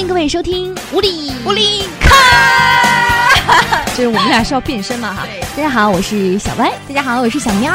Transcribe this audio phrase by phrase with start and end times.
[0.00, 5.26] 欢迎各位收听无理无理卡， 就是我们俩是要变身嘛哈。
[5.54, 6.72] 大家好，我是小歪。
[6.88, 7.70] 大家好，我是小喵。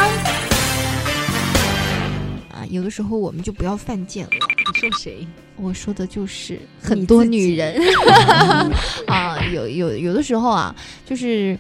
[2.50, 4.32] 啊，有的时候我们就不要犯贱了。
[4.34, 5.28] 你说谁？
[5.56, 7.80] 我说的就是很多女人
[9.06, 11.56] 啊，有有有的时候啊，就是。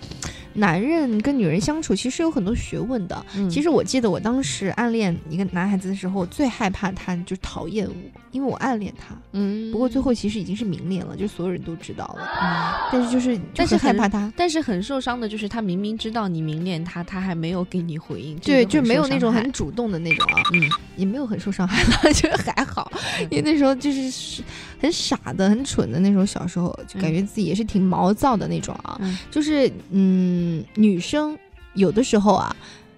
[0.55, 3.25] 男人跟女人相处其实有很多学问的。
[3.49, 7.93] 其实我记得我当时暗恋一个男孩子的时候，最害怕他就讨厌我，
[8.31, 9.15] 因为我暗恋他。
[9.33, 9.71] 嗯。
[9.71, 12.29] 不过最后其实已经是明恋了，就所有人都知道了。
[12.41, 12.89] 嗯。
[12.91, 18.37] 但是就是，但是害怕他，但是很受伤的就是他明明知道你明恋他，他还没有给你回应。
[18.39, 20.41] 对，就没有那种很主动的那种啊。
[20.53, 20.69] 嗯。
[20.95, 22.89] 也没有很受伤害的， 觉得还好，
[23.29, 24.41] 因为那时候就是
[24.79, 28.97] 很傻的、很蠢的那种，小时候就感觉自己也是挺毛躁的那种啊。
[29.29, 30.44] 就是嗯。
[30.47, 31.35] 嗯，女生
[31.73, 32.55] 有的时候啊，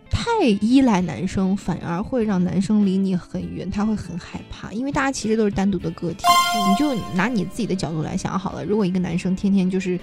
[0.09, 4.73] 太依赖男生，反而会让男生离你很远，他会很害怕。
[4.73, 6.25] 因为大家其实都是单独的个体，
[6.69, 8.65] 你就拿你自己的角度来想好了。
[8.65, 9.97] 如果一个男生天天就是，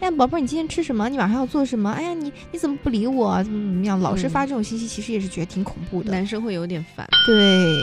[0.00, 1.08] 哎呀，宝贝儿，你今天吃什么？
[1.08, 1.90] 你晚上要做什么？
[1.92, 3.42] 哎呀，你你怎么不理我？
[3.44, 4.00] 怎么怎么样？
[4.00, 6.10] 老是发这种信息，其实也是觉得挺恐怖的。
[6.10, 7.76] 男生会有点烦，对，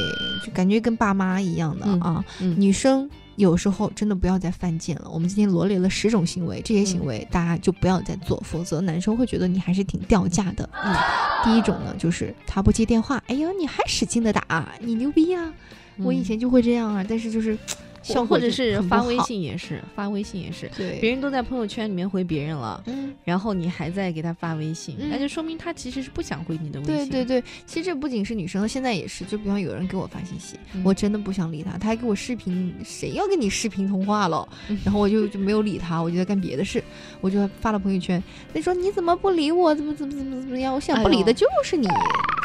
[0.46, 2.24] 就感觉跟爸妈一样的啊。
[2.58, 3.10] 女生。
[3.38, 5.08] 有时候真的不要再犯贱了。
[5.12, 10.68] 我们今天罗列了十种行为，这些行为大家就不要再做，否则男生会觉得你还是挺掉价的。
[10.84, 10.96] 嗯，
[11.44, 15.54] 第一种呢，就是他不接电话，哎呦，你还使劲的打，你牛逼呀！
[15.98, 17.56] 我以前就会这样啊，但是就是。
[18.28, 27.10] 或者是发微信也是，发微信也是，对，别人都在朋友圈里面回别人了，嗯，然后你还在给他发微信，那就说明他其实是不想回你的微信。
[27.10, 34.48] 对对对，其实这不仅是女生，现在也是，就比方有人给我发信息，我真的不想理他，他还给我视频，谁要跟你视频通话了？
[34.84, 36.84] 然后我就就没有理他，我就在干别的事，
[37.22, 38.22] 我就发了朋友圈，
[38.54, 39.76] 他说你怎么不理我？
[39.76, 40.74] 怎么怎么怎么怎么样？
[40.74, 41.88] 我想不理的就是你，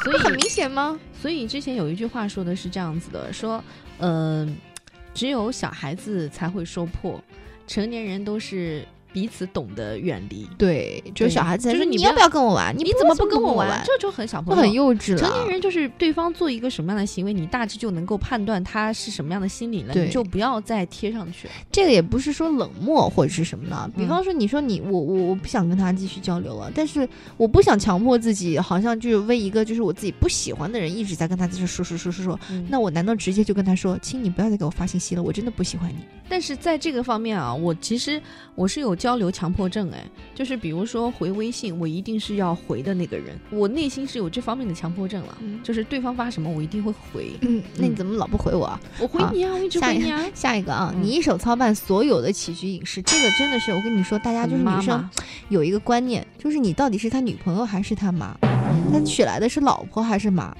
[0.04, 0.98] 所以很明显吗？
[1.20, 3.62] 所以之前有一句话说的是这样子的，说，
[3.98, 4.56] 嗯。
[5.14, 7.22] 只有小孩子才会说破，
[7.66, 8.86] 成年人都是。
[9.12, 12.74] 彼此懂得远离，对，就是小孩子，就是你要不要跟我玩？
[12.76, 13.82] 你怎么不跟我玩？
[13.84, 15.18] 这就很小朋友，很幼稚了。
[15.18, 21.48] 成年人就是对方做一个什么样的行为，你大致就能够判断他是什么样的心理了，你就不要再贴上去。
[21.70, 35.96] 这个也不是说冷漠或者是什么的，比方说你说你我我我不想跟他继续交流了，但是我不想强迫自己，好像就是为一个就是我自己不喜欢的人一直在跟他在这说说说说说，那我难道直接就跟他说，亲，你不要再给我发信息了，我真的不喜欢你。
[36.28, 38.20] 但是在这个方面啊，我其实
[38.54, 39.90] 我是有交流强迫症。
[39.90, 40.00] 哎，
[40.32, 47.32] 就是比如说回微信，我一定是要回的那个人，我内心是有这方面的强迫症了，就是对方发什么我一定会回。
[47.40, 48.78] 嗯，那你怎么老不回我？
[49.00, 50.24] 我回你啊，我一直回你啊。
[50.32, 55.10] 下一个啊，你一手操办所有的起居饮食，这个真的是我跟你说，大家就是女生
[55.48, 58.36] 有一个观念，就是你到底是他女朋友还是他妈？
[58.92, 60.56] 他娶来的是老婆还是妈？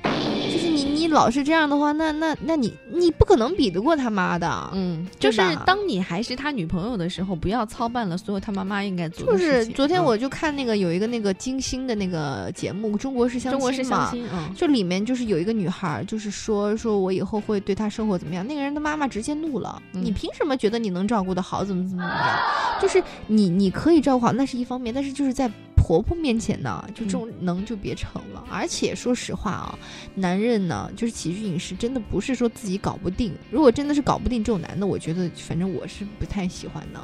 [1.09, 9.53] 老是这样的话，那那那你你不可能比得过他妈的，嗯，就是当你还是他女朋友的时候，不要操办了所有他妈妈应该做的事情。
[9.65, 21.65] 就是昨天我就看那个有一个那个金星的那个节目《中国式相亲》中国式相亲，嗯，就里面就是有一个女孩，就是说说我以后会对她生活怎么样，那个人的妈妈直接怒了，你凭什么觉得你能照顾得好？
[21.65, 22.39] 怎么怎么怎么样？
[22.81, 25.51] 就是你你可以照顾好，那是一方面，但是就是在。
[25.93, 28.43] 婆婆面前呢，就这种能就别成了。
[28.51, 29.79] 而且说实话啊，
[30.15, 33.35] 男人呢，就是起居饮食真的不是说自己搞不定。
[33.51, 37.01] 如果真的是搞不定这种男的，我觉得反正我是不太喜欢的。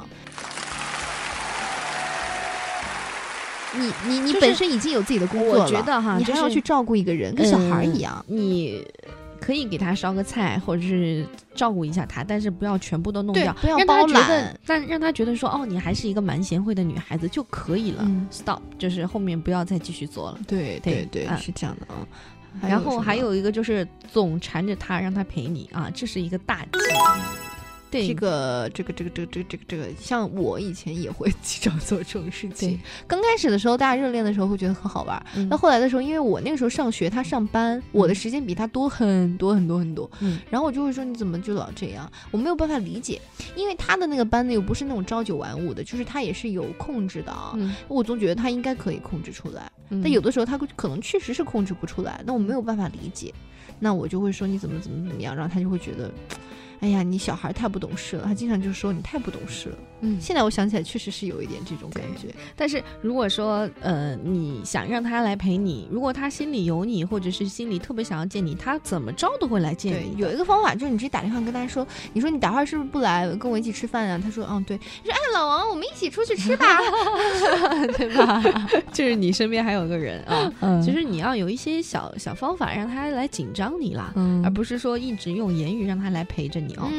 [3.75, 8.83] 你你你本身已经有自己的工作了，我觉得哈，你还要去照顾一个人，跟小孩一样，你。
[9.49, 14.55] 可以给他烧个菜，或者是照顾一下他，但是不要全部都弄掉，不要包揽。
[14.63, 18.07] 但让他觉得说，哦，你还是一个蛮贤惠的女孩子就可以了。
[18.29, 20.39] Stop，就是后面不要再继续做了。
[20.45, 22.05] 对对对，是这样的啊。
[22.61, 26.69] 然后还有一个就是总缠着他，让他陪你啊，这是一个大忌。
[27.91, 32.79] 对这个这个这个这个这个这个这个，像我以前也会经常做这种事情。
[33.07, 35.25] 刚开始的时候，大家热恋的时候会觉得很好玩。
[35.49, 40.09] 那后来的时候，因为我那个时候上学，他上班，我的时间比他多很多很多很多。
[40.19, 40.39] 嗯。
[40.49, 43.19] 然后我就会说：“你怎么就老这样？”我没有办法理解，
[43.55, 47.53] 因为他的那个班呢，又不是那种朝九晚五的，就是他也是有控制的啊。
[47.55, 47.75] 嗯。
[47.87, 53.33] 我总觉得他应该可以控制出来，但有的时候他可能确实是控制不出来，那我没有办法理解。
[53.79, 56.11] 那我就会说：“你怎么怎么怎么样？”然后他就会觉得。
[56.81, 59.77] 哎呀，你小孩太不懂事了，他经常就说你太不懂事了。
[60.01, 62.33] 嗯，现在我想起来，确实是有一点这种感觉。
[62.55, 70.15] 但是如果说，呃，你想让他来陪你，如果他心里有你，或者是心里特别想要见你，他怎么着都会来见你。
[70.17, 74.17] 有一个方法就是你直接打电话跟他说，你说你待会儿是不是不来跟我一起吃饭啊？
[74.23, 74.77] 他说，嗯，对。
[75.03, 76.65] 你说，哎，老王，我们一起出去吃吧，
[77.97, 78.41] 对吧？
[78.93, 84.13] 就是你身边还有个人啊，嗯其实你要有一些小小方法让他来紧张你啦，
[84.45, 86.89] 而不是说一直用言语让他来陪着你哦。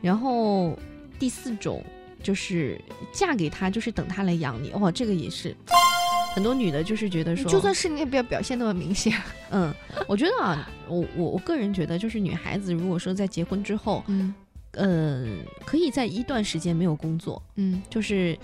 [0.00, 0.78] 然后。
[1.18, 1.84] 第四种
[2.22, 2.80] 就是
[3.12, 5.54] 嫁给他就是等他来养你，哇，这个也是
[6.34, 9.12] 很多女的就是觉得说，就算是你也不要表现那么明显。
[9.52, 9.70] 嗯，
[10.08, 14.32] 我觉得啊，我我我个人觉得，就是女孩子如果说在结婚之后，嗯，
[14.70, 15.26] 呃，
[15.66, 18.34] 可以在一段时间没有工作，嗯，就是。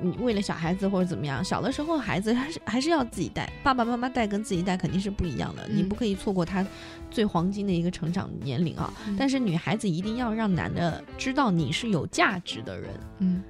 [0.00, 6.66] 你为了小孩子或者怎么样，小的时候孩子还是还是要自己带，爸爸妈妈带跟自己带肯定是不一样的，你不可以错过他
[7.10, 8.92] 最黄金的一个成长年龄啊。
[9.18, 13.42] 但是女孩子一定要让男的知道你是有价值的人，嗯，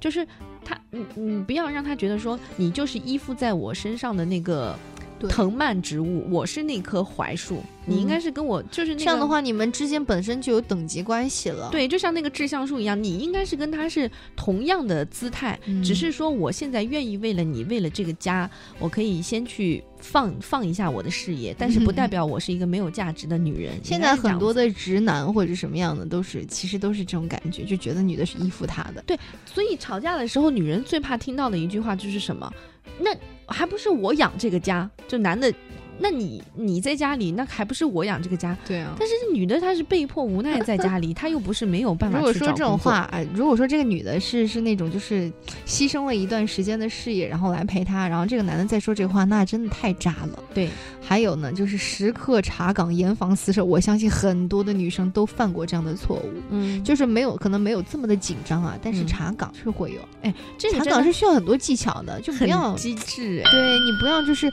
[0.00, 0.26] 就是
[0.64, 4.76] 他，你你不要让他觉得说你就是依附在我身上的那个。
[5.28, 11.68] 藤蔓植物，我是那棵槐树，你应该是跟我就是这样的话，你们之间本身就有等级关系了。
[11.70, 18.48] 对，就像那个志向树一样，你应该是跟他是同样的姿态，只是说我现在愿意为了你，为了这个家，
[18.78, 23.74] 我可以先去放放一下我的事业，但是不代表我是一个没有价值的女人。
[23.82, 29.02] 现在很多的直男或者什么样的都是，其实都是这种感觉，就觉得女的是依附他的。
[29.06, 32.52] 对，所以吵架的时候，女人最怕听到的一句话就是什么？
[32.98, 33.10] 那。
[33.46, 35.52] 还不是我养这个家，就男的。
[35.98, 38.56] 那你你在家里，那还不是我养这个家？
[38.66, 38.94] 对啊。
[38.98, 42.18] 但是女的她是被迫无奈在家里， 她又不是没有办法。
[42.18, 45.30] 如果说这种话，哎，如果说这个女的是是那种就是
[45.66, 50.42] 牺牲了一段时间的事业，然后来陪他，然后这个男的再说这话，那真的太渣了。
[50.52, 50.68] 对。
[51.06, 53.62] 还有呢，就是时刻查岗、严防死守。
[53.62, 56.32] 我相信很多的女生都犯过这样的错误。
[56.48, 56.82] 嗯。
[56.82, 60.00] 就是没有可能没有这么的紧张啊，但是查岗是会有。
[60.22, 63.42] 哎，这查岗是需要很多技巧的，就不要机智。
[63.50, 64.50] 对你不要就是。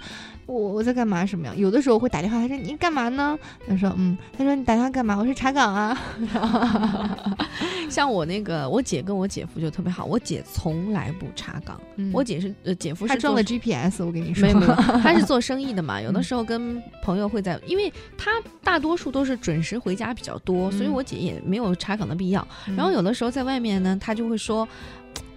[0.52, 1.26] 我我在干嘛？
[1.26, 1.58] 什么样？
[1.58, 3.38] 有的时候会打电话，他说你干嘛呢？
[3.68, 5.18] 他说嗯，他说你打电话干嘛？
[5.18, 5.98] 我说查岗啊。
[7.90, 11.80] 像我那个我姐跟我姐夫就特别好，我姐从来不查岗。
[12.14, 16.02] 我姐是呃姐夫是装了 GPS，我跟你说，没有，他是做生意的嘛。
[16.02, 18.32] 有的时候跟朋友会在，因为他
[18.64, 22.46] 大多数都是准时回家比较多，所以我姐也没有查岗的必要。
[22.76, 24.68] 然后有的时候在外面呢，他就会说。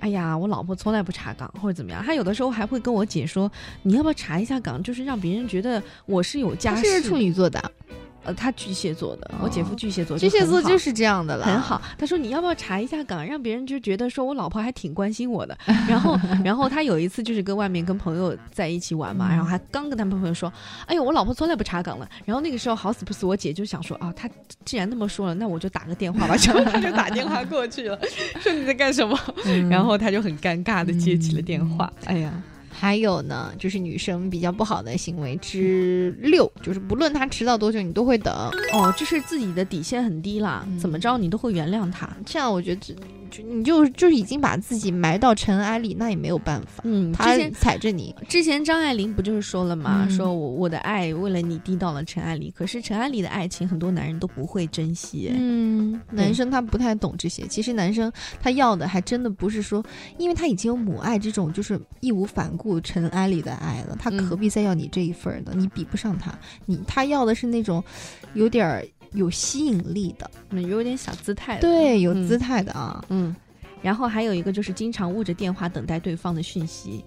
[0.00, 3.50] 哎呀，我老婆从来不查岗或者怎么样，她有的时候还会跟我姐说
[3.82, 7.72] ：“你要不要查一下岗，就是让别人觉得我是有家室。”是处女座的。
[8.24, 11.80] 呃，他巨蟹座的，我姐夫巨蟹座，巨蟹座就是这样的了，很好。
[11.98, 15.56] 他说你要不要查一下岗，让别人就觉得说我老婆还挺关心我的。
[15.88, 20.52] 然后， 然后他有一次就是跟外面跟朋友在一起玩嘛，然后还刚跟他们朋友说，
[20.86, 22.08] 哎呦，我老婆从来不查岗了。
[22.24, 24.28] 然后那个时候好死不死，我姐就想说啊，他
[24.64, 26.34] 既然那么说了，那我就打个电话吧。
[26.46, 27.98] 然后他就打电话过去了，
[28.40, 29.18] 说你在干什么？
[29.70, 31.92] 然后他就很尴尬的接起了电话。
[32.06, 32.32] 哎呀。
[32.76, 38.34] 还有呢，就是女生比较不好的行为之六，就是不论他迟到多久，你都会等。
[38.72, 42.08] 哦，这是自己的底线很低啦，怎么着你都会原谅他。
[42.26, 42.96] 这样我觉得。
[43.42, 46.82] 你就就是已经把自己埋到尘埃里，那也没有办法。
[46.84, 48.14] 嗯，他踩着你。
[48.28, 50.06] 之前张爱玲不就是说了吗？
[50.08, 55.32] 说我我的爱为了你滴到了尘埃里，可是尘埃里的爱情很多男人都不会珍惜。
[55.34, 57.46] 嗯，男生他不太懂这些。
[57.46, 59.84] 其实男生他要的还真的不是说，
[60.18, 65.52] 因为他已经有母爱这种就是义无反顾尘埃里的爱了，他何必再要你这一份呢？
[65.54, 66.32] 你比不上他。
[66.66, 67.82] 你他要的是那种
[68.34, 68.86] 有点儿。
[69.14, 70.30] 有吸引力的，
[70.60, 73.34] 有点小姿态的，对，有姿态的啊，嗯，
[73.80, 77.04] 然后还有一个就是经常握着电话等待对方的讯息，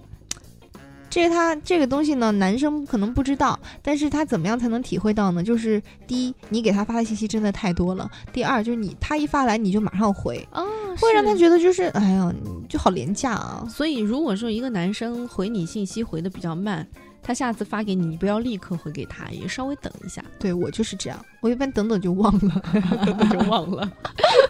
[1.09, 5.43] 这个他这个东西呢，男生可能不知道，但是他怎么样才能体会到呢？
[5.43, 10.65] 就是第一，你给他发的信息真的太多了；第二，就是你他一发来你就马上回，哦，
[10.99, 12.33] 会让他觉得就是，哎呀，
[12.69, 13.67] 就好廉价啊。
[13.69, 16.87] 所以如果说一个男生回你信息回的比较慢。
[17.27, 20.23] 他下次发给你，你不要立刻回给他，也稍微等一下。
[20.39, 22.63] 对我就是这样，我一般等等就忘了，
[23.05, 23.91] 等等就忘了。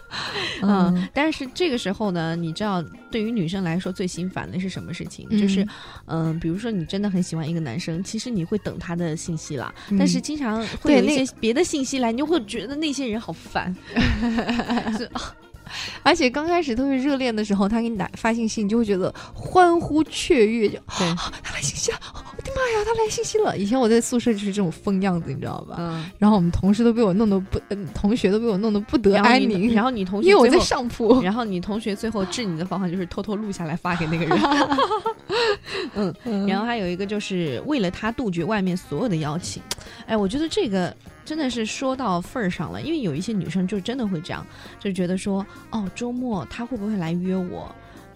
[0.62, 2.80] 嗯，但是这个时候呢，你知道，
[3.10, 5.28] 对于女生来说最心烦的是什么事情？
[5.30, 5.66] 就是，
[6.06, 13.74] 嗯，比如说你真的很喜欢一个男生，其实你会等他的信息了，但是经常会有一些别的信息来，你就会觉得那些人好烦。
[16.02, 21.90] 而且刚开始特别热恋的时候，他给你打发信息，你就会觉得欢呼雀跃，就他发信息
[22.48, 23.56] 的妈呀，他来信息了！
[23.56, 25.76] 以前我在宿舍就是这种疯样子，你知道吧？
[25.78, 26.04] 嗯。
[26.18, 27.60] 然后我们同事都被我弄得不，
[27.94, 29.72] 同学都被我弄得不得安宁。
[29.74, 34.38] 然后你同学因为我在上铺， 然后你同学最后治你的方法就是偷偷录下来发给那个人。
[36.24, 36.46] 嗯。
[36.46, 39.62] 然后还有一个就是为了他杜绝外面所有的邀请，
[40.06, 40.94] 哎，我觉得这个。
[41.28, 44.46] 真的是说到份儿上了，因为有一些女生就真的会这样，
[44.80, 47.70] 就觉得说，哦，周末他会不会来约我？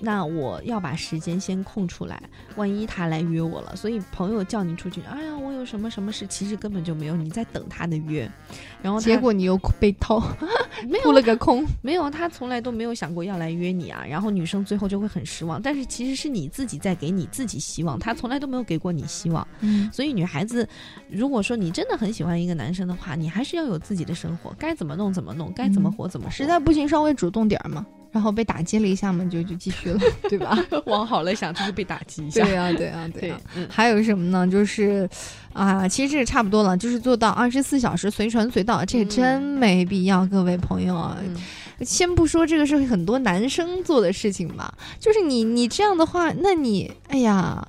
[0.05, 2.21] 那我要把时间先空出来，
[2.57, 8.29] 万一他来约我了，所以朋友叫你出去，哎呀，我有什么什么事，其实根本就没有，你在等他的约，
[8.83, 10.21] 然后结果你又被掏，
[10.89, 20.69] 没有 了个空，没有，他从来都没有想过要来约你啊，然后女生最后就会很失望，但是其实是你自己在给你自己希望，他从来都没有给过你希望，嗯，所以女孩子，
[21.09, 27.87] 如果说你真的很喜欢一个男生的话，你还是要有自己的生活，该怎么弄怎么弄，该怎么活怎么活，实在不行稍微主动点儿嘛。
[28.13, 30.57] 然后被打击了一下嘛，就就继续了，对吧？
[30.87, 32.45] 往好了想，就是被打击一下。
[32.45, 33.41] 对啊，对啊， 对呀。
[33.71, 34.47] 还有什么呢？
[34.47, 35.09] 就是，
[35.53, 41.17] 啊，其实这个差不多了，就是做到二十四小时随传随到，这个真没必要，各位朋友啊。
[41.81, 47.67] 先不说这个是很多男生做的事情吧，就是你你这样的话，那你哎呀。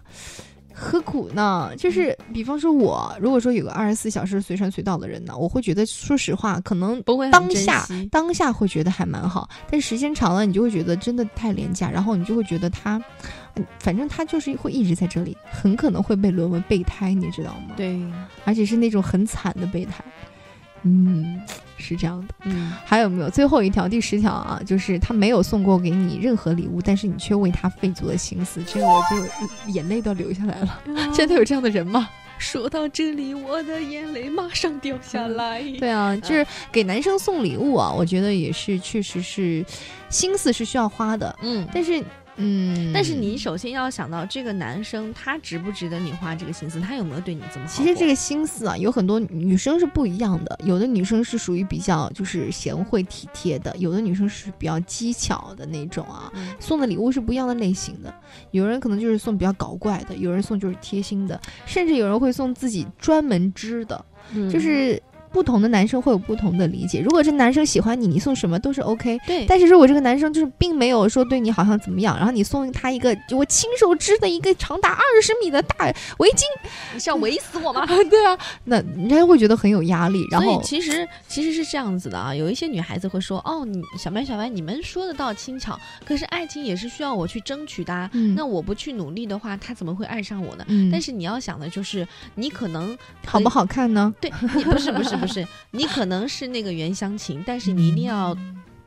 [0.74, 1.72] 何苦呢？
[1.78, 13.00] 就是比方说，我如果说有个二十四小时随传随到的人呢，我会觉得，说实话，可能不会当下当下会觉得还蛮好，但时间长了，你就会觉得真的太廉价，然后你就会觉得他，
[13.80, 17.76] 反正他就是会一直在这里，很可能会被沦为备胎，你知道吗？
[17.78, 18.02] 对，
[18.44, 20.04] 而且是那种很惨的备胎。
[20.86, 21.40] 嗯，
[21.84, 22.34] 是这样的。
[22.46, 24.60] 嗯，还有没有最后一条第十条啊？
[24.66, 30.80] 就是他没有送过给你任何礼物，但是你却为他费足了心思，这个我就眼泪都流下来了。
[31.14, 32.10] 真的有这样的人吗？
[32.40, 35.62] 说到这里，我的眼泪马上掉下来。
[35.78, 39.64] 对啊，就是给男生送礼物啊，我觉得也是，确实是
[40.10, 41.36] 心思是需要花的。
[41.42, 42.04] 嗯，但是。
[42.38, 47.72] 嗯，但是你首先要想到这个男生他值不值得你花这个心思，他有没有对你这么好？
[47.72, 56.32] 其实这个心思啊，有很多女生是不一样的，有的女生是属于比较就是贤惠体贴的，有的女生是比较机巧的那种啊。
[56.60, 58.14] 送的礼物是不一样的类型的，
[58.52, 64.06] 有人可能就是送比较搞怪的，有人送就是贴心的，甚至有人会送自己专门织的，
[64.52, 65.02] 就是。
[65.34, 67.02] 不同的男生会有不同的理解。
[67.02, 69.20] 如果这男生喜欢你，你送什么都是 OK。
[69.26, 69.46] 对。
[69.48, 75.86] 但是如果这个男生就是并没有说对你好像怎么样，然后你送他一个我亲手织的一个长达二十米的大
[76.20, 76.44] 围巾，
[76.94, 77.86] 你是要围死我吗？
[78.10, 80.26] 对啊，那人家会觉得很有压力。
[80.30, 88.10] 然后其实其实是这样子的啊，有一些女孩子会说哦，你小白小白，你们说的倒轻巧，可是爱情也是需要我去争取的。
[88.14, 88.36] 嗯。
[88.36, 90.66] 那我不去努力的话，他怎么会爱上我呢？
[90.68, 90.92] 嗯。
[90.92, 94.14] 但是你要想的就是，你可能好不好看呢？
[94.22, 94.30] 对，
[94.64, 95.23] 不是不是。
[95.26, 98.38] 不是，你可能是那个原乡情，但是你一定要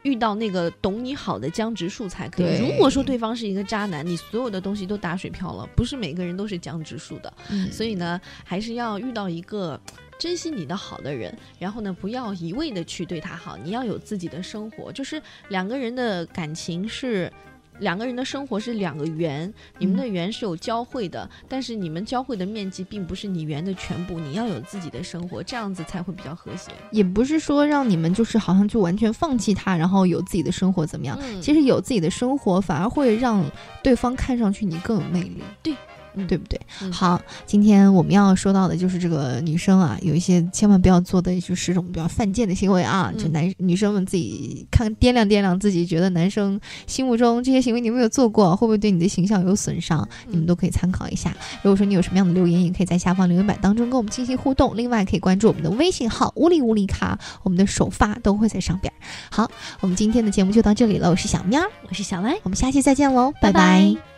[0.02, 2.58] 遇到那个懂你好的江直树才可以。
[2.60, 5.68] 如果说对方是一个渣男，你所有的东西都打水漂了。
[5.74, 7.32] 不是每个人都是江直树的，
[7.72, 9.80] 所以呢，还是要遇到一个
[10.18, 11.36] 珍惜你的好的人。
[11.58, 14.92] 然后呢，不要一味的去对他好，你要有自己的生活。
[14.92, 17.32] 就是两个人的感情是。
[17.80, 24.18] 两个人的生活是两个圆，你们的圆是有交汇的，但是你们交汇的面积并不是你圆的全部。
[24.18, 26.70] 你要有自己的生活，这样子才会比较和谐。
[26.90, 31.18] 也不是说让你们就是好像就完全放弃他，然后有自己的生活怎么样？
[31.40, 33.44] 其实有自己的生活反而会让
[33.82, 35.42] 对方看上去你更有魅力。
[35.62, 35.74] 对。
[36.28, 36.60] 对不对？
[36.90, 43.12] 好，今天我们要说到的就是这个女生啊，有一些千万不要做的就是这种比较犯贱的行为啊。
[43.18, 50.06] 就男女生们自己看掂量掂量自己，觉得男生心目中这些行为你有没有做过，会不会对你的形象有损伤？
[50.28, 51.34] 你们都可以参考一下。
[51.62, 54.76] 如果说你有什么样的留言，也可以在下方留言板当中跟我们进行互动。
[54.76, 58.92] 另外可以关注我们的微信号“乌里乌里卡”，我们的首发都会在上边。
[59.30, 61.10] 好，我们今天的节目就到这里了。
[61.10, 64.15] 我是小喵，我是小歪，我们下期再见喽，拜拜。